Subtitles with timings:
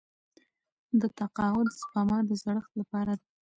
[0.99, 3.25] د تقاعد سپما د زړښت لپاره ده.